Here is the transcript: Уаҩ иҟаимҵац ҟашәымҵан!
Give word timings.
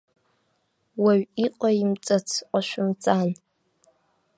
Уаҩ 1.03 1.21
иҟаимҵац 1.45 2.29
ҟашәымҵан! 2.49 3.29